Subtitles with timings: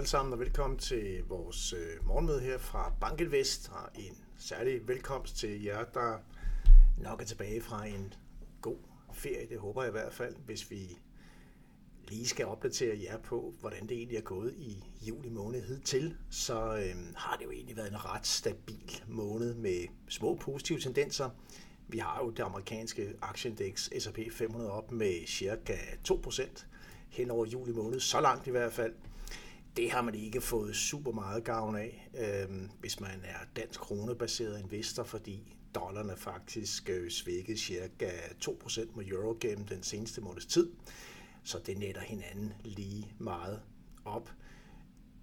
[0.00, 5.36] alle sammen, og velkommen til vores øh, morgenmøde her fra Bankinvest, og en særlig velkomst
[5.36, 6.18] til jer, der
[6.98, 8.14] nok er tilbage fra en
[8.60, 8.76] god
[9.12, 10.98] ferie, det håber jeg i hvert fald, hvis vi
[12.08, 16.76] lige skal opdatere jer på, hvordan det egentlig er gået i juli måned hidtil, så
[16.76, 21.30] øh, har det jo egentlig været en ret stabil måned med små positive tendenser.
[21.88, 25.76] Vi har jo det amerikanske aktieindeks S&P 500 op med cirka
[26.08, 26.64] 2%
[27.08, 28.92] hen over juli måned, så langt i hvert fald.
[29.76, 34.60] Det har man ikke fået super meget gavn af, øh, hvis man er dansk kronebaseret
[34.60, 38.10] investor, fordi dollarne faktisk øh, svækket cirka
[38.44, 40.70] 2% mod euro gennem den seneste måneds tid.
[41.42, 43.62] Så det netter hinanden lige meget
[44.04, 44.30] op.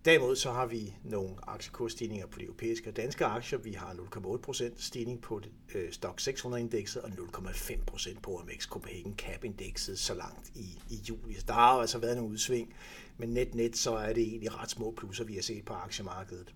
[0.08, 3.60] Derimod så har vi nogle aktiekursstigninger på de europæiske og danske aktier.
[3.60, 5.42] Vi har 0,8% stigning på
[5.76, 11.34] øh, Stock 600-indekset og 0,5% på OMX Copenhagen Cap-indekset så langt i, i juli.
[11.34, 12.74] Så der har jo altså været nogle udsving,
[13.18, 16.56] men net-net så er det egentlig ret små plusser, vi har set på aktiemarkedet.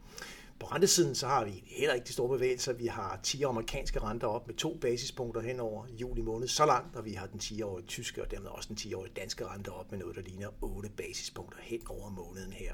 [0.59, 2.73] På rentesiden så har vi heller ikke de store bevægelser.
[2.73, 6.95] Vi har 10 amerikanske renter op med to basispunkter hen over juli måned så langt,
[6.95, 9.99] og vi har den 10-årige tyske og dermed også den 10-årige danske rente op med
[9.99, 12.73] noget, der ligner 8 basispunkter hen over måneden her.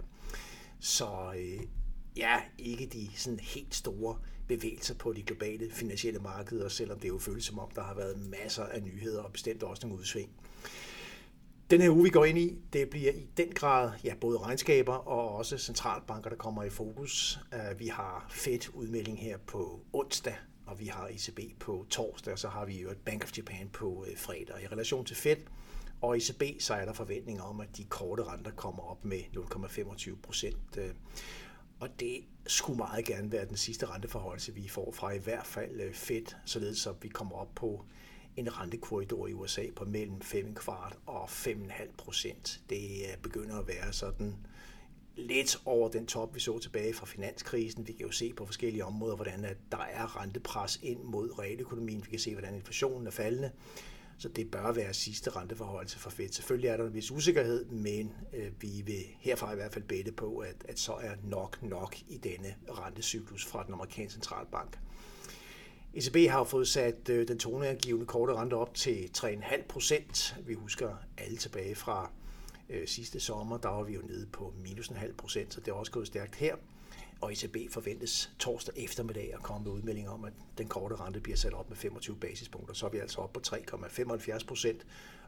[0.80, 1.60] Så øh,
[2.18, 7.18] ja, ikke de sådan helt store bevægelser på de globale finansielle markeder, selvom det jo
[7.18, 10.30] føles som om, der har været masser af nyheder og bestemt også nogle udsving.
[11.70, 14.94] Den her uge, vi går ind i, det bliver i den grad ja, både regnskaber
[14.94, 17.40] og også centralbanker, der kommer i fokus.
[17.54, 22.40] Øh, vi har Fed udmelding her på onsdag, og vi har ECB på torsdag, og
[22.40, 24.64] så har vi jo et Bank of Japan på øh, fredag.
[24.64, 25.38] I relation til Fed
[26.02, 30.16] og ECB, så er der forventninger om, at de korte renter kommer op med 0,25
[30.22, 30.78] procent.
[30.78, 30.90] Øh,
[31.80, 35.82] og det skulle meget gerne være den sidste renteforholdelse, vi får fra i hvert fald
[35.82, 37.86] øh, Fed, således at vi kommer op på
[38.36, 42.62] en rentekorridor i USA på mellem 5 kvart og 5,5 procent.
[42.70, 44.36] Det øh, begynder at være sådan
[45.16, 47.88] lidt over den top, vi så tilbage fra finanskrisen.
[47.88, 52.04] Vi kan jo se på forskellige områder, hvordan der er rentepres ind mod realøkonomien.
[52.06, 53.52] Vi kan se, hvordan inflationen er faldende.
[54.20, 56.30] Så det bør være sidste renteforholdelse for Fed.
[56.30, 60.12] Selvfølgelig er der en vis usikkerhed, men øh, vi vil herfra i hvert fald bede
[60.12, 64.80] på, at, at så er nok nok i denne rentecyklus fra den amerikanske centralbank.
[65.94, 70.38] ECB har fået sat øh, den toneangivende korte rente op til 3,5 procent.
[70.46, 72.12] Vi husker alle tilbage fra
[72.70, 75.68] øh, sidste sommer, der var vi jo nede på minus en halv procent, så det
[75.68, 76.56] er også gået stærkt her.
[77.22, 81.38] Og ECB forventes torsdag eftermiddag at komme med udmelding om, at den korte rente bliver
[81.38, 82.74] sat op med 25 basispunkter.
[82.74, 84.86] Så er vi altså oppe på 3,75 procent,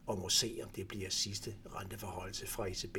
[0.07, 2.97] og må se, om det bliver sidste renteforholdelse fra ECB.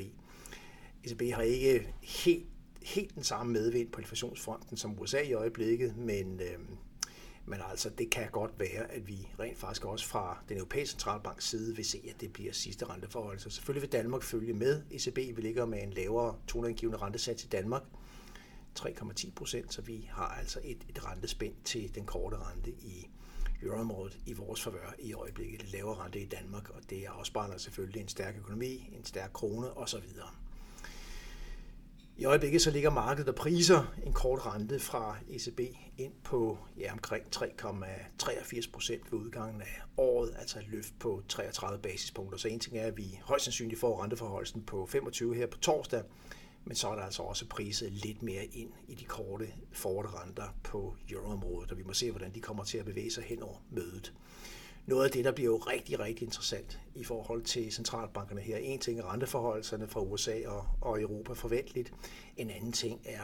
[1.04, 2.46] ECB har ikke helt,
[2.82, 6.58] helt den samme medvind på inflationsfronten som USA i øjeblikket, men øh,
[7.50, 11.48] men altså, det kan godt være, at vi rent faktisk også fra den europæiske centralbanks
[11.48, 13.38] side vil se, at det bliver sidste renteforhold.
[13.38, 14.82] Så selvfølgelig vil Danmark følge med.
[14.90, 17.82] ECB vil ligge med en lavere toneangivende rentesats i Danmark.
[18.78, 23.10] 3,10 procent, så vi har altså et, et rentespænd til den korte rente i
[23.62, 25.60] euroområdet i vores favør i øjeblikket.
[25.60, 29.76] Det lavere rente i Danmark, og det afspejler selvfølgelig en stærk økonomi, en stærk krone
[29.76, 30.04] osv.
[32.16, 35.60] I øjeblikket så ligger markedet og priser en kort rente fra ECB
[35.98, 41.78] ind på ja, omkring 3,83 procent ved udgangen af året, altså et løft på 33
[41.78, 42.38] basispunkter.
[42.38, 46.02] Så en ting er, at vi højst sandsynligt får renteforholdelsen på 25 her på torsdag,
[46.64, 50.96] men så er der altså også priset lidt mere ind i de korte forward-renter på
[51.10, 54.12] euroområdet, og vi må se, hvordan de kommer til at bevæge sig hen over mødet
[54.86, 58.56] noget af det, der bliver jo rigtig, rigtig interessant i forhold til centralbankerne her.
[58.56, 61.92] En ting er renteforholdelserne fra USA og, og Europa forventeligt.
[62.36, 63.22] En anden ting er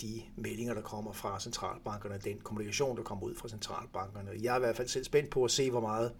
[0.00, 4.30] de meldinger, der kommer fra centralbankerne, den kommunikation, der kommer ud fra centralbankerne.
[4.42, 6.12] Jeg er i hvert fald selv spændt på at se, hvor meget,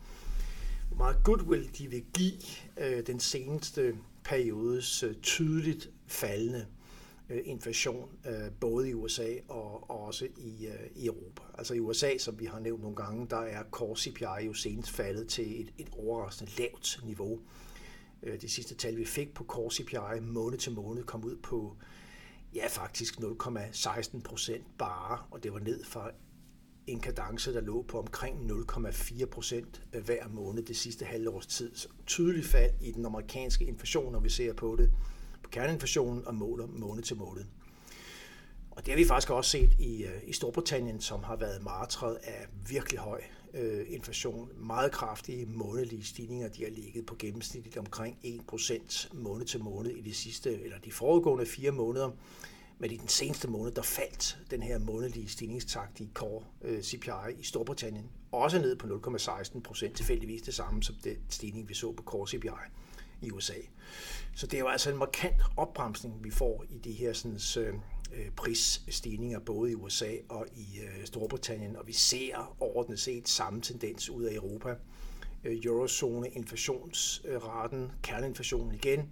[0.89, 2.33] hvor meget goodwill de vil give
[2.77, 6.67] øh, den seneste periodes øh, tydeligt faldende
[7.31, 11.43] øh, inflation, øh, både i USA og, også i, i Europa.
[11.55, 14.91] Altså i USA, som vi har nævnt nogle gange, der er core CPI jo senest
[14.91, 17.41] faldet til et, et overraskende lavt niveau.
[18.25, 21.77] Det de sidste tal, vi fik på core CPI måned til måned, kom ud på
[22.55, 26.11] ja, faktisk 0,16 procent bare, og det var ned fra
[26.87, 31.75] en kadence, der lå på omkring 0,4 procent hver måned det sidste halvårs tid.
[31.75, 34.91] Så tydeligt fald i den amerikanske inflation, når vi ser på det
[35.43, 37.45] på kerneinflationen og måler måned til måned.
[38.71, 42.19] Og det har vi faktisk også set i, øh, i Storbritannien, som har været martret
[42.23, 43.23] af virkelig høj
[43.55, 44.51] øh, inflation.
[44.57, 46.49] Meget kraftige månedlige stigninger.
[46.49, 50.93] De har ligget på gennemsnitligt omkring 1% måned til måned i de sidste, eller de
[50.93, 52.11] foregående fire måneder.
[52.79, 57.11] Men i den seneste måned, der faldt den her månedlige stigningstakt i core øh, CPI
[57.39, 61.93] i Storbritannien også ned på 0,16 procent, tilfældigvis det samme som den stigning, vi så
[61.93, 62.49] på core CPI
[63.23, 63.55] i USA.
[64.35, 67.75] Så det er jo altså en markant opbremsning, vi får i de her sådan, øh,
[68.15, 73.61] øh, prisstigninger både i USA og i øh, Storbritannien, og vi ser overordnet set samme
[73.61, 74.75] tendens ud af Europa.
[75.45, 79.11] Øh, eurozone inflationsraten, kerneinflationen igen,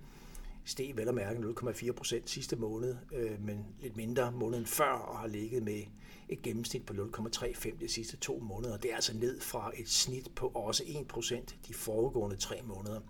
[0.64, 5.18] steg vel at mærke 0,4 procent sidste måned, øh, men lidt mindre måneden før, og
[5.18, 5.82] har ligget med
[6.28, 8.76] et gennemsnit på 0,35 de sidste to måneder.
[8.76, 13.00] Det er altså ned fra et snit på også 1 procent de foregående tre måneder.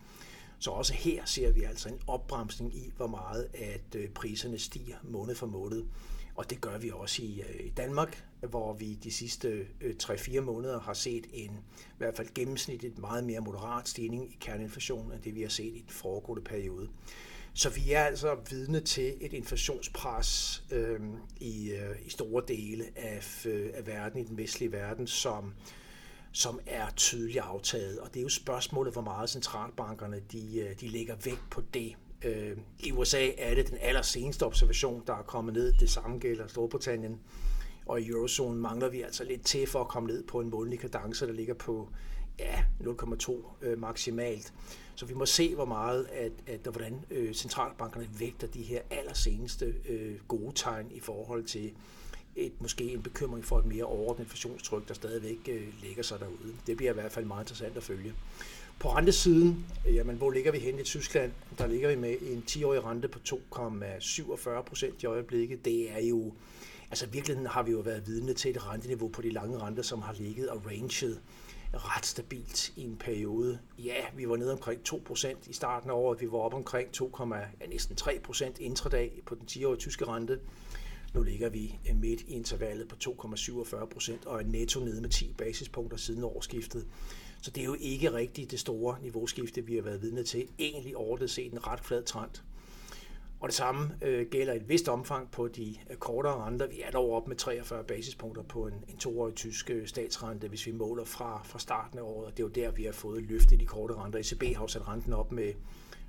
[0.59, 4.97] Så også her ser vi altså en opbremsning i, hvor meget at øh, priserne stiger
[5.03, 5.85] måned for måned.
[6.35, 10.81] Og det gør vi også i, øh, Danmark, hvor vi de sidste øh, 3-4 måneder
[10.81, 15.35] har set en i hvert fald gennemsnitligt meget mere moderat stigning i kerneinflationen, end det
[15.35, 16.89] vi har set i den foregående periode.
[17.57, 21.01] Så vi er altså vidne til et inflationspres øh,
[21.41, 25.55] i, øh, i store dele af, øh, af verden, i den vestlige verden, som,
[26.33, 27.99] som er tydeligt aftaget.
[27.99, 31.97] Og det er jo spørgsmålet, hvor meget centralbankerne de, øh, de lægger vægt på det.
[32.25, 35.73] Øh, I USA er det den allerseneste observation, der er kommet ned.
[35.73, 37.21] Det samme gælder Storbritannien.
[37.87, 40.81] Og i eurozonen mangler vi altså lidt til for at komme ned på en månedlig
[40.81, 41.89] kadence, der ligger på
[42.39, 43.33] ja, 0,2
[43.63, 44.53] øh, maksimalt.
[44.95, 48.81] Så vi må se, hvor meget, at, at, at hvordan øh, centralbankerne vægter de her
[48.91, 51.73] allerseneste øh, gode tegn i forhold til
[52.37, 56.55] et, måske en bekymring for et mere overordnet inflationstryk, der stadigvæk øh, ligger sig derude.
[56.67, 58.15] Det bliver i hvert fald meget interessant at følge.
[58.79, 61.33] På rentesiden, øh, jamen, hvor ligger vi hen i Tyskland?
[61.59, 65.65] Der ligger vi med en 10-årig rente på 2,47 procent i øjeblikket.
[65.65, 66.33] Det er jo,
[66.91, 69.83] altså i virkeligheden har vi jo været vidne til et renteniveau på de lange renter,
[69.83, 71.21] som har ligget og ranget
[71.77, 73.59] ret stabilt i en periode.
[73.79, 76.21] Ja, vi var nede omkring 2% i starten af året.
[76.21, 77.13] Vi var op omkring 2,
[77.61, 80.41] ja, næsten 3% intradag på den 10-årige tyske rente.
[81.15, 85.35] Nu ligger vi øh, midt i intervallet på 2,47% og er netto nede med 10
[85.39, 86.87] basispunkter siden årsskiftet.
[87.43, 90.49] Så det er jo ikke rigtigt det store niveauskifte, vi har været vidne til.
[90.59, 92.31] Egentlig overordnet set en ret flad trend.
[93.45, 96.67] Og det samme øh, gælder et vist omfang på de øh, kortere renter.
[96.67, 100.67] Vi er dog op med 43 basispunkter på en, en toårig tysk øh, statsrente, hvis
[100.67, 102.37] vi måler fra, fra starten af året.
[102.37, 104.19] Det er jo der, vi har fået løftet i de korte renter.
[104.19, 105.53] ECB har jo sat renten op med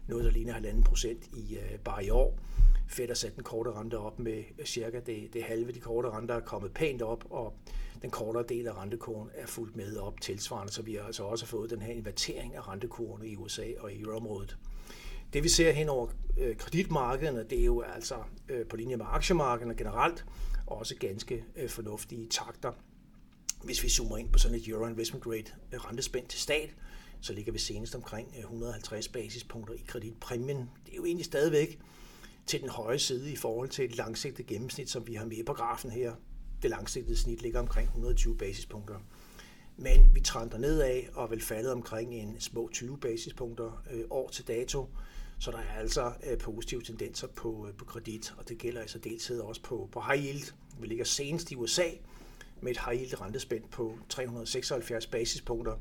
[0.08, 2.40] noget, der ligner 1,5 procent i, øh, bare i år.
[2.88, 5.72] Fed har sat den korte rente op med øh, cirka det, det halve.
[5.72, 7.54] De korte renter er kommet pænt op, og
[8.02, 11.46] den kortere del af rentekurven er fuldt med op tilsvarende, så vi har altså også
[11.46, 14.58] fået den her invertering af rentekurvene i USA og i euroområdet.
[15.36, 18.16] Det vi ser hen over øh, kreditmarkederne, det er jo altså
[18.50, 20.26] øh, på linje med aktiemarkederne generelt
[20.68, 22.72] også ganske øh, fornuftige takter.
[23.64, 26.70] Hvis vi zoomer ind på sådan et Euro Investment Grade øh, rentespænd til stat,
[27.22, 30.70] så ligger vi senest omkring øh, 150 basispunkter i kreditpræmien.
[30.86, 31.80] Det er jo egentlig stadigvæk
[32.46, 35.54] til den høje side i forhold til et langsigtet gennemsnit, som vi har med på
[35.54, 36.14] grafen her.
[36.62, 39.00] Det langsigtede snit ligger omkring 120 basispunkter.
[39.78, 44.48] Men vi trender nedad og vil falde omkring en små 20 basispunkter øh, år til
[44.48, 44.90] dato.
[45.40, 49.00] Så der er altså øh, positive tendenser på, øh, på kredit, og det gælder altså
[49.00, 50.54] deltid også på, på high yield.
[50.80, 51.90] Vi ligger senest i USA
[52.62, 55.78] med et high yield rentespænd på 376 basispunkter.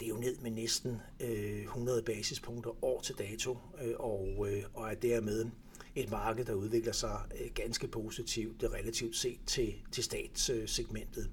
[0.00, 4.62] Det er jo ned med næsten øh, 100 basispunkter år til dato, øh, og, øh,
[4.74, 5.46] og er dermed
[5.94, 11.30] et marked, der udvikler sig øh, ganske positivt, det relativt set til, til statssegmentet.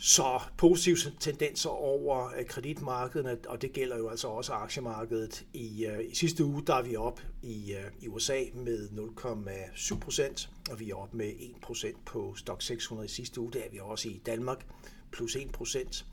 [0.00, 5.46] Så positive tendenser over øh, kreditmarkedet, kreditmarkederne, og det gælder jo altså også aktiemarkedet.
[5.52, 9.98] I, uh, i sidste uge der er vi op i, uh, i USA med 0,7
[9.98, 13.52] procent, og vi er op med 1 procent på Stock 600 i sidste uge.
[13.52, 14.66] Det er vi også i Danmark,
[15.12, 16.06] plus 1 procent.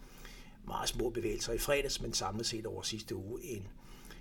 [0.68, 3.68] Meget små bevægelser i fredags, men samlet set over sidste uge en,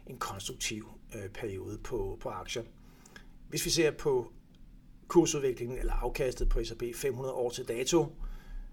[0.07, 2.63] en konstruktiv uh, periode på, på aktier.
[3.49, 4.33] Hvis vi ser på
[5.09, 8.07] kursudviklingen eller afkastet på S&P 500 år til dato,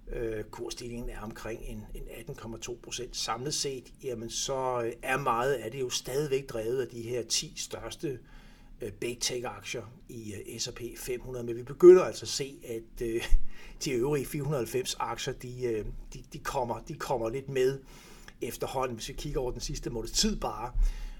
[0.08, 5.53] Øh, kursstigningen er omkring en, en 18,2 procent samlet set, jamen så øh, er meget
[5.53, 8.20] af det jo stadigvæk drevet af de her 10 største
[8.81, 13.24] øh, big tech-aktier i øh, S&P 500, men vi begynder altså at se, at øh,
[13.86, 17.79] de øvrige 490 aktier, de, øh, de, de, kommer, de kommer lidt med
[18.41, 18.96] efterhånden.
[18.96, 20.72] Hvis vi kigger over den sidste måneds tid bare,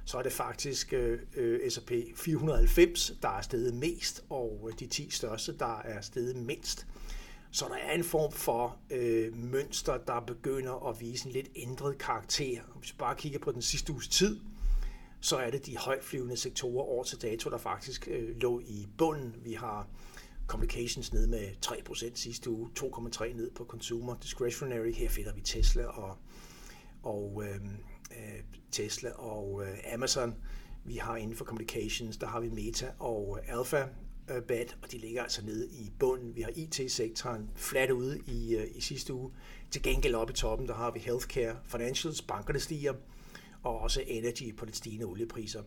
[0.06, 5.10] så er det faktisk øh, øh S&P 490, der er steget mest, og de 10
[5.10, 6.88] største, der er steget mindst.
[7.51, 11.98] Så der er en form for øh, mønster, der begynder at vise en lidt ændret
[11.98, 12.62] karakter.
[12.79, 14.39] Hvis vi bare kigger på den sidste uges tid,
[15.22, 19.36] så er det de højflyvende sektorer år til dato, der faktisk øh, lå i bunden.
[19.43, 19.88] Vi har
[20.48, 24.93] communications ned med 3% sidste uge, 2,3% ned på consumer discretionary.
[24.93, 26.17] Her finder vi Tesla og,
[27.03, 27.55] og øh,
[28.12, 30.36] øh, Tesla og øh, Amazon.
[30.84, 33.84] Vi har inden for communications, der har vi Meta og Alpha
[34.36, 36.36] øh, BAT, og de ligger altså nede i bunden.
[36.36, 39.32] Vi har IT-sektoren flat ude i, øh, i sidste uge.
[39.72, 42.94] Til gengæld oppe i toppen, der har vi healthcare, financials, bankerne stiger,
[43.64, 45.64] og også energy på de stigende oliepriser.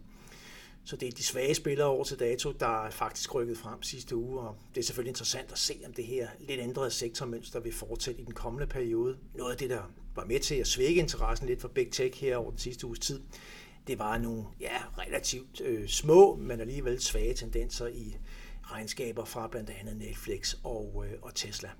[0.84, 4.16] Så det er de svage spillere over til dato, der er faktisk rykket frem sidste
[4.16, 7.72] uge, og det er selvfølgelig interessant at se, om det her lidt ændrede sektormønster vil
[7.72, 9.18] fortsætte i den kommende periode.
[9.34, 9.82] Noget af det, der
[10.14, 12.98] var med til at svække interessen lidt for Big Tech her over den sidste uges
[12.98, 13.20] tid,
[13.86, 18.16] det var nogle ja, relativt øh, små, men alligevel svage tendenser i
[18.72, 21.70] regnskaber fra blandt andet Netflix og, øh, og Tesla.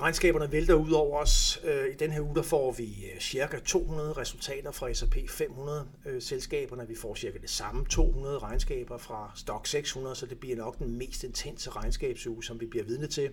[0.00, 1.60] Regnskaberne vælter ud over os.
[1.64, 5.88] Øh, I den her uge der får vi øh, cirka 200 resultater fra S&P 500
[6.06, 6.88] øh, selskaberne.
[6.88, 10.98] Vi får cirka det samme 200 regnskaber fra Stock 600, så det bliver nok den
[10.98, 13.30] mest intense regnskabsuge, som vi bliver vidne til.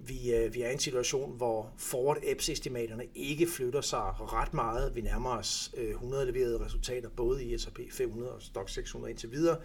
[0.00, 4.00] Vi, øh, vi er i en situation, hvor forward EPS estimaterne ikke flytter sig
[4.32, 4.94] ret meget.
[4.94, 9.30] Vi nærmer os øh, 100 leverede resultater både i S&P 500 og Stock 600 indtil
[9.32, 9.58] videre,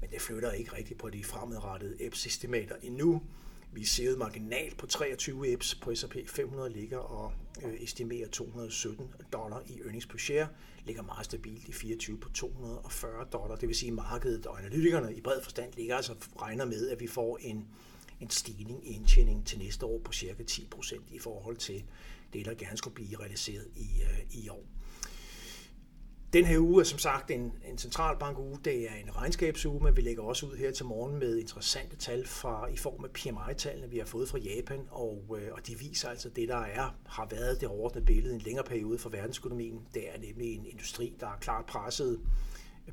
[0.00, 3.22] men det flytter ikke rigtigt på de fremadrettede EPS estimater endnu.
[3.72, 7.32] Vi ser marginalt på 23 EPS på S&P 500 ligger og
[7.64, 10.48] øh, estimerer 217 dollar i earnings per share,
[10.84, 13.56] ligger meget stabilt i 24 på 240 dollar.
[13.56, 17.00] Det vil sige, at markedet og analytikerne i bred forstand ligger altså regner med, at
[17.00, 17.68] vi får en,
[18.20, 21.84] en stigning i indtjening til næste år på cirka 10 procent i forhold til
[22.32, 24.64] det, der gerne skulle blive realiseret i, øh, i år.
[26.32, 28.58] Den her uge er som sagt en, en centralbankuge.
[28.64, 32.26] Det er en regnskabsuge, men vi lægger også ud her til morgen med interessante tal
[32.26, 36.08] fra, i form af PMI-tallene, vi har fået fra Japan, og, øh, og de viser
[36.08, 39.80] altså det, der er, har været det overordnede billede en længere periode for verdensøkonomien.
[39.94, 42.20] Det er nemlig en industri, der er klart presset.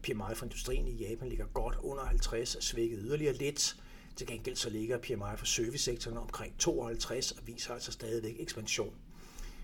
[0.03, 3.75] PMI for industrien i Japan ligger godt under 50 og svækket yderligere lidt.
[4.17, 8.93] Til gengæld så ligger PMI for servicesektoren omkring 52 og viser altså stadigvæk ekspansion.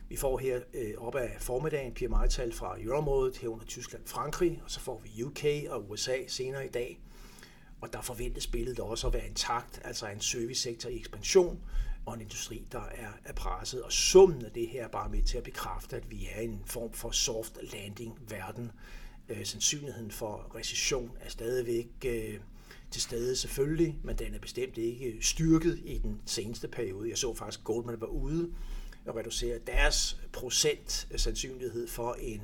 [0.09, 4.79] Vi får her øh, op af formiddagen PMI-tal fra euroområdet, herunder Tyskland, Frankrig, og så
[4.79, 6.99] får vi UK og USA senere i dag.
[7.81, 11.59] Og der forventes billedet også at være intakt, altså en servicesektor i ekspansion
[12.05, 13.83] og en industri, der er, er presset.
[13.83, 16.45] Og summen af det her er bare med til at bekræfte, at vi er i
[16.45, 18.71] en form for soft landing verden.
[19.29, 22.39] Øh, sandsynligheden for recession er stadigvæk øh,
[22.93, 27.09] til stede selvfølgelig, men den er bestemt ikke styrket i den seneste periode.
[27.09, 28.51] Jeg så faktisk, at Goldman var ude
[29.05, 32.41] og reducere deres procent sandsynlighed for en,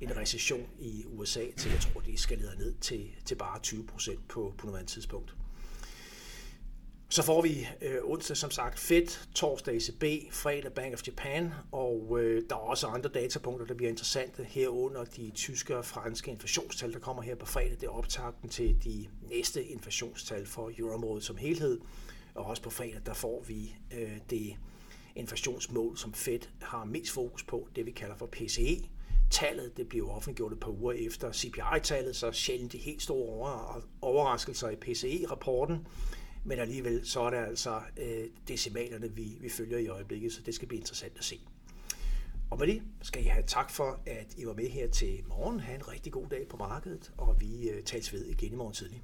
[0.00, 4.28] en recession i USA til, jeg tror, de skal ned til, til bare 20 procent
[4.28, 5.34] på, på nuværende tidspunkt.
[7.12, 12.18] Så får vi øh, onsdag som sagt Fed, torsdag ECB, fredag Bank of Japan, og
[12.20, 16.92] øh, der er også andre datapunkter, der bliver interessante herunder de tyske og franske inflationstal,
[16.92, 17.76] der kommer her på fredag.
[17.80, 21.80] Det er optakten til de næste inflationstal for euroområdet som helhed,
[22.34, 24.56] og også på fredag, der får vi øh, det
[25.14, 28.88] inflationsmål, som Fed har mest fokus på, det vi kalder for PCE.
[29.30, 34.68] Tallet det bliver offentliggjort et par uger efter CPI-tallet, så sjældent de helt store overraskelser
[34.68, 35.86] i PCE-rapporten.
[36.44, 40.54] Men alligevel så er det altså øh, decimalerne, vi, vi følger i øjeblikket, så det
[40.54, 41.40] skal blive interessant at se.
[42.50, 45.60] Og med det skal I have tak for, at I var med her til morgen.
[45.60, 48.74] Ha' en rigtig god dag på markedet, og vi øh, tales ved igen i morgen
[48.74, 49.02] tidlig.